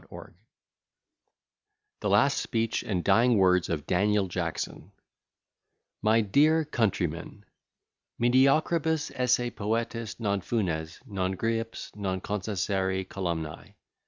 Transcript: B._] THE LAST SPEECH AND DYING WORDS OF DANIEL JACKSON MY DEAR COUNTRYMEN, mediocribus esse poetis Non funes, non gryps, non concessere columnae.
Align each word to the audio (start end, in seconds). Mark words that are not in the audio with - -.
B._] 0.09 0.33
THE 1.99 2.09
LAST 2.09 2.39
SPEECH 2.39 2.81
AND 2.81 3.03
DYING 3.03 3.37
WORDS 3.37 3.69
OF 3.69 3.85
DANIEL 3.85 4.29
JACKSON 4.29 4.91
MY 6.01 6.21
DEAR 6.21 6.65
COUNTRYMEN, 6.65 7.45
mediocribus 8.19 9.11
esse 9.13 9.51
poetis 9.55 10.19
Non 10.19 10.41
funes, 10.41 10.97
non 11.05 11.33
gryps, 11.35 11.95
non 11.95 12.19
concessere 12.19 13.07
columnae. 13.07 13.75